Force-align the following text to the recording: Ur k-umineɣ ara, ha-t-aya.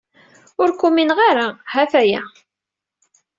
Ur 0.61 0.69
k-umineɣ 0.71 1.19
ara, 1.29 1.47
ha-t-aya. 1.71 2.21